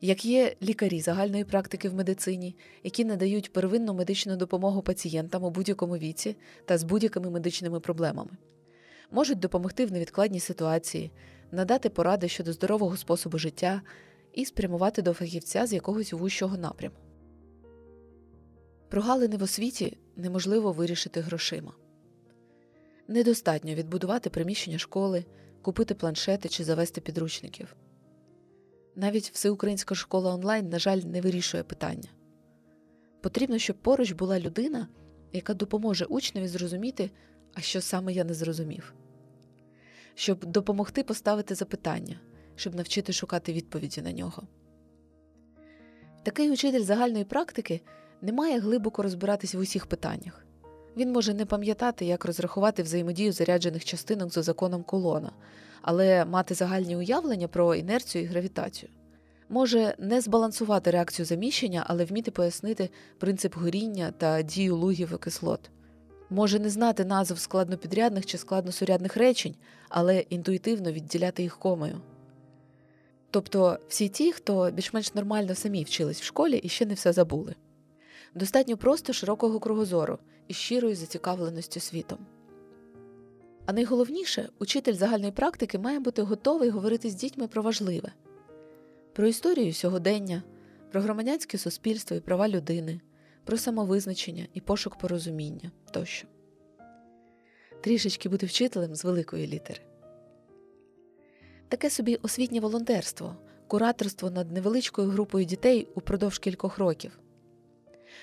Як 0.00 0.24
є 0.24 0.56
лікарі 0.62 1.00
загальної 1.00 1.44
практики 1.44 1.88
в 1.88 1.94
медицині, 1.94 2.56
які 2.82 3.04
надають 3.04 3.52
первинну 3.52 3.94
медичну 3.94 4.36
допомогу 4.36 4.82
пацієнтам 4.82 5.44
у 5.44 5.50
будь-якому 5.50 5.96
віці 5.96 6.36
та 6.64 6.78
з 6.78 6.84
будь-якими 6.84 7.30
медичними 7.30 7.80
проблемами, 7.80 8.30
можуть 9.10 9.38
допомогти 9.38 9.86
в 9.86 9.92
невідкладній 9.92 10.40
ситуації, 10.40 11.10
надати 11.52 11.88
поради 11.88 12.28
щодо 12.28 12.52
здорового 12.52 12.96
способу 12.96 13.38
життя 13.38 13.82
і 14.32 14.44
спрямувати 14.44 15.02
до 15.02 15.12
фахівця 15.12 15.66
з 15.66 15.72
якогось 15.72 16.12
вущого 16.12 16.56
напряму. 16.56 16.96
Прогалини 18.88 19.36
в 19.36 19.42
освіті 19.42 19.98
неможливо 20.16 20.72
вирішити 20.72 21.20
грошима. 21.20 21.72
Недостатньо 23.08 23.74
відбудувати 23.74 24.30
приміщення 24.30 24.78
школи, 24.78 25.24
купити 25.62 25.94
планшети 25.94 26.48
чи 26.48 26.64
завести 26.64 27.00
підручників. 27.00 27.76
Навіть 28.96 29.30
всеукраїнська 29.30 29.94
школа 29.94 30.34
онлайн, 30.34 30.68
на 30.68 30.78
жаль, 30.78 30.98
не 30.98 31.20
вирішує 31.20 31.62
питання. 31.62 32.08
Потрібно, 33.20 33.58
щоб 33.58 33.76
поруч 33.76 34.12
була 34.12 34.40
людина, 34.40 34.88
яка 35.32 35.54
допоможе 35.54 36.04
учневі 36.04 36.48
зрозуміти, 36.48 37.10
а 37.54 37.60
що 37.60 37.80
саме 37.80 38.12
я 38.12 38.24
не 38.24 38.34
зрозумів, 38.34 38.94
щоб 40.14 40.44
допомогти 40.44 41.02
поставити 41.02 41.54
запитання, 41.54 42.20
щоб 42.56 42.74
навчити 42.74 43.12
шукати 43.12 43.52
відповіді 43.52 44.02
на 44.02 44.12
нього. 44.12 44.42
Такий 46.22 46.50
учитель 46.50 46.82
загальної 46.82 47.24
практики 47.24 47.80
не 48.22 48.32
має 48.32 48.58
глибоко 48.58 49.02
розбиратись 49.02 49.54
в 49.54 49.58
усіх 49.58 49.86
питаннях. 49.86 50.44
Він 50.96 51.12
може 51.12 51.34
не 51.34 51.46
пам'ятати, 51.46 52.04
як 52.04 52.24
розрахувати 52.24 52.82
взаємодію 52.82 53.32
заряджених 53.32 53.84
частинок 53.84 54.32
за 54.32 54.42
законом 54.42 54.82
колона, 54.82 55.32
але 55.84 56.24
мати 56.24 56.54
загальні 56.54 56.96
уявлення 56.96 57.48
про 57.48 57.74
інерцію 57.74 58.24
і 58.24 58.26
гравітацію. 58.26 58.92
Може 59.48 59.94
не 59.98 60.20
збалансувати 60.20 60.90
реакцію 60.90 61.26
заміщення, 61.26 61.84
але 61.86 62.04
вміти 62.04 62.30
пояснити 62.30 62.90
принцип 63.18 63.56
горіння 63.56 64.12
та 64.18 64.42
дію 64.42 64.76
лугів 64.76 65.12
і 65.14 65.18
кислот. 65.18 65.70
Може 66.30 66.58
не 66.58 66.70
знати 66.70 67.04
назв 67.04 67.38
складнопідрядних 67.38 68.26
чи 68.26 68.38
складносурядних 68.38 69.16
речень, 69.16 69.54
але 69.88 70.18
інтуїтивно 70.18 70.92
відділяти 70.92 71.42
їх 71.42 71.58
комою. 71.58 72.00
Тобто 73.30 73.78
всі 73.88 74.08
ті, 74.08 74.32
хто 74.32 74.70
більш-менш 74.70 75.14
нормально 75.14 75.54
самі 75.54 75.84
вчились 75.84 76.20
в 76.20 76.24
школі 76.24 76.56
і 76.56 76.68
ще 76.68 76.86
не 76.86 76.94
все 76.94 77.12
забули. 77.12 77.54
Достатньо 78.34 78.76
просто 78.76 79.12
широкого 79.12 79.60
кругозору 79.60 80.18
і 80.48 80.54
щирої 80.54 80.94
зацікавленості 80.94 81.80
світом. 81.80 82.18
А 83.66 83.72
найголовніше, 83.72 84.48
учитель 84.58 84.94
загальної 84.94 85.32
практики 85.32 85.78
має 85.78 86.00
бути 86.00 86.22
готовий 86.22 86.70
говорити 86.70 87.10
з 87.10 87.14
дітьми 87.14 87.48
про 87.48 87.62
важливе, 87.62 88.12
про 89.12 89.26
історію 89.26 89.72
сьогодення, 89.72 90.42
про 90.92 91.00
громадянське 91.00 91.58
суспільство 91.58 92.16
і 92.16 92.20
права 92.20 92.48
людини, 92.48 93.00
про 93.44 93.56
самовизначення 93.56 94.46
і 94.54 94.60
пошук 94.60 94.98
порозуміння 94.98 95.70
тощо. 95.90 96.28
Трішечки 97.80 98.28
бути 98.28 98.46
вчителем 98.46 98.94
з 98.94 99.04
великої 99.04 99.46
літери. 99.46 99.80
Таке 101.68 101.90
собі 101.90 102.18
освітнє 102.22 102.60
волонтерство, 102.60 103.36
кураторство 103.66 104.30
над 104.30 104.52
невеличкою 104.52 105.08
групою 105.08 105.44
дітей 105.44 105.88
упродовж 105.94 106.38
кількох 106.38 106.78
років. 106.78 107.18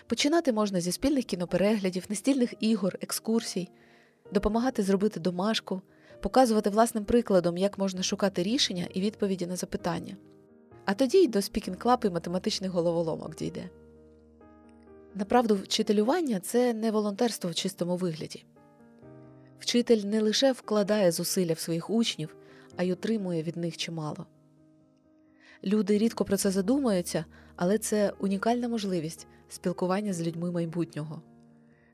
Починати 0.07 0.53
можна 0.53 0.81
зі 0.81 0.91
спільних 0.91 1.25
кінопереглядів, 1.25 2.05
настільних 2.09 2.53
ігор, 2.59 2.97
екскурсій, 3.01 3.69
допомагати 4.31 4.83
зробити 4.83 5.19
домашку, 5.19 5.81
показувати 6.21 6.69
власним 6.69 7.05
прикладом, 7.05 7.57
як 7.57 7.77
можна 7.77 8.03
шукати 8.03 8.43
рішення 8.43 8.87
і 8.93 9.01
відповіді 9.01 9.47
на 9.47 9.55
запитання. 9.55 10.17
А 10.85 10.93
тоді 10.93 11.17
й 11.17 11.27
до 11.27 11.39
speaking 11.39 11.83
club 11.83 12.05
і 12.05 12.09
математичних 12.09 12.71
головоломок 12.71 13.35
дійде. 13.35 13.69
Направду, 15.15 15.55
вчителювання 15.55 16.39
це 16.39 16.73
не 16.73 16.91
волонтерство 16.91 17.49
в 17.49 17.55
чистому 17.55 17.95
вигляді. 17.95 18.45
Вчитель 19.59 20.01
не 20.03 20.21
лише 20.21 20.51
вкладає 20.51 21.11
зусилля 21.11 21.53
в 21.53 21.59
своїх 21.59 21.89
учнів, 21.89 22.35
а 22.77 22.83
й 22.83 22.91
отримує 22.91 23.43
від 23.43 23.57
них 23.57 23.77
чимало. 23.77 24.25
Люди 25.63 25.97
рідко 25.97 26.25
про 26.25 26.37
це 26.37 26.51
задумуються, 26.51 27.25
але 27.55 27.77
це 27.77 28.13
унікальна 28.19 28.67
можливість 28.67 29.27
спілкування 29.49 30.13
з 30.13 30.21
людьми 30.21 30.51
майбутнього, 30.51 31.21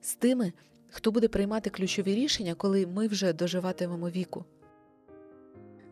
з 0.02 0.16
тими, 0.16 0.54
хто 0.90 1.12
буде 1.12 1.28
приймати 1.28 1.70
ключові 1.70 2.16
рішення, 2.16 2.54
коли 2.54 2.88
ми 2.88 3.08
вже 3.08 3.34
доживатимемо 3.34 4.10
віку. 4.10 4.46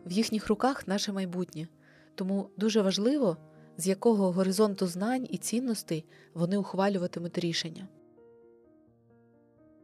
В 0.06 0.12
їхніх 0.12 0.48
руках 0.48 0.88
наше 0.88 1.12
майбутнє, 1.12 1.68
тому 2.14 2.50
дуже 2.56 2.82
важливо, 2.82 3.36
з 3.76 3.86
якого 3.86 4.32
горизонту 4.32 4.86
знань 4.86 5.26
і 5.30 5.38
цінностей 5.38 6.04
вони 6.34 6.56
ухвалюватимуть 6.56 7.38
рішення. 7.38 7.88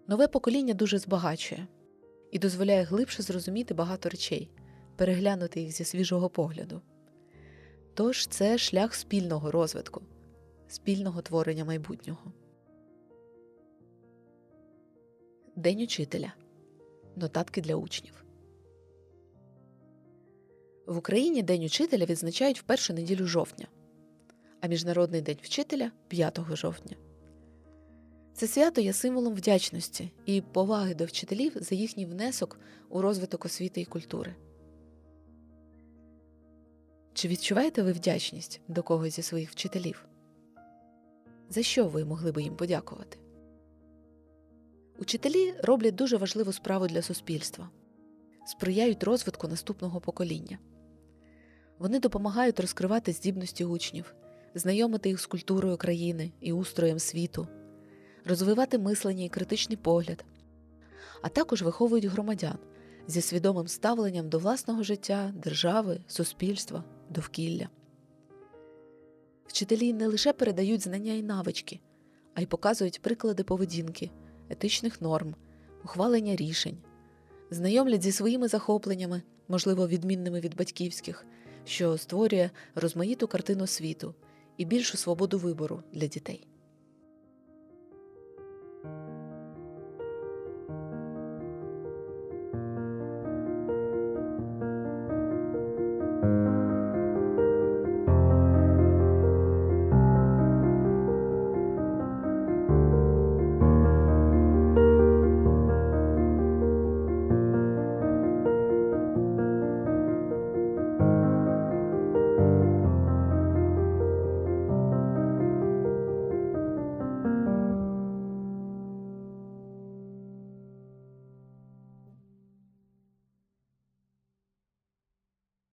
Нове 0.08 0.28
покоління 0.28 0.74
дуже 0.74 0.98
збагачує 0.98 1.66
і 2.30 2.38
дозволяє 2.38 2.82
глибше 2.82 3.22
зрозуміти 3.22 3.74
багато 3.74 4.08
речей, 4.08 4.50
переглянути 4.96 5.60
їх 5.60 5.72
зі 5.72 5.84
свіжого 5.84 6.30
погляду. 6.30 6.80
Тож 7.94 8.26
це 8.26 8.58
шлях 8.58 8.94
спільного 8.94 9.50
розвитку, 9.50 10.02
спільного 10.68 11.22
творення 11.22 11.64
майбутнього. 11.64 12.32
День 15.56 15.82
учителя. 15.82 16.32
Нотатки 17.16 17.60
для 17.60 17.74
учнів. 17.74 18.24
В 20.86 20.96
Україні 20.96 21.42
День 21.42 21.64
учителя 21.64 22.04
відзначають 22.04 22.60
в 22.60 22.62
першу 22.62 22.94
неділю 22.94 23.26
жовтня, 23.26 23.66
а 24.60 24.66
Міжнародний 24.66 25.20
день 25.20 25.36
вчителя 25.42 25.90
5 26.08 26.40
жовтня. 26.52 26.96
Це 28.34 28.46
свято 28.46 28.80
є 28.80 28.92
символом 28.92 29.34
вдячності 29.34 30.12
і 30.26 30.40
поваги 30.40 30.94
до 30.94 31.04
вчителів 31.04 31.52
за 31.56 31.74
їхній 31.74 32.06
внесок 32.06 32.58
у 32.88 33.00
розвиток 33.00 33.44
освіти 33.44 33.80
і 33.80 33.84
культури. 33.84 34.34
Чи 37.12 37.28
відчуваєте 37.28 37.82
ви 37.82 37.92
вдячність 37.92 38.60
до 38.68 38.82
когось 38.82 39.16
зі 39.16 39.22
своїх 39.22 39.50
вчителів? 39.50 40.06
За 41.50 41.62
що 41.62 41.88
ви 41.88 42.04
могли 42.04 42.32
би 42.32 42.42
їм 42.42 42.56
подякувати? 42.56 43.21
Учителі 45.02 45.54
роблять 45.62 45.94
дуже 45.94 46.16
важливу 46.16 46.52
справу 46.52 46.86
для 46.86 47.02
суспільства, 47.02 47.70
сприяють 48.46 49.02
розвитку 49.02 49.48
наступного 49.48 50.00
покоління. 50.00 50.58
Вони 51.78 52.00
допомагають 52.00 52.60
розкривати 52.60 53.12
здібності 53.12 53.64
учнів, 53.64 54.14
знайомити 54.54 55.08
їх 55.08 55.20
з 55.20 55.26
культурою 55.26 55.76
країни 55.76 56.32
і 56.40 56.52
устроєм 56.52 56.98
світу, 56.98 57.48
розвивати 58.24 58.78
мислення 58.78 59.24
і 59.24 59.28
критичний 59.28 59.76
погляд, 59.76 60.24
а 61.22 61.28
також 61.28 61.62
виховують 61.62 62.04
громадян 62.04 62.58
зі 63.06 63.20
свідомим 63.20 63.68
ставленням 63.68 64.28
до 64.28 64.38
власного 64.38 64.82
життя, 64.82 65.32
держави, 65.36 66.00
суспільства, 66.06 66.84
довкілля. 67.10 67.68
Вчителі 69.46 69.92
не 69.92 70.06
лише 70.06 70.32
передають 70.32 70.82
знання 70.82 71.12
і 71.12 71.22
навички, 71.22 71.80
а 72.34 72.40
й 72.40 72.46
показують 72.46 73.02
приклади 73.02 73.44
поведінки, 73.44 74.10
етичних 74.52 75.00
норм, 75.00 75.34
ухвалення 75.84 76.36
рішень, 76.36 76.78
знайомлять 77.50 78.02
зі 78.02 78.12
своїми 78.12 78.48
захопленнями, 78.48 79.22
можливо, 79.48 79.88
відмінними 79.88 80.40
від 80.40 80.56
батьківських, 80.56 81.26
що 81.64 81.98
створює 81.98 82.50
розмаїту 82.74 83.28
картину 83.28 83.66
світу 83.66 84.14
і 84.56 84.64
більшу 84.64 84.96
свободу 84.96 85.38
вибору 85.38 85.82
для 85.92 86.06
дітей. 86.06 86.46